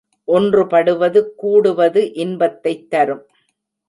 ஒன்றுபடுவது, 0.27 1.35
கூடுவது, 1.35 2.13
இன்பத்தைத் 2.13 2.89
தரும். 2.89 3.25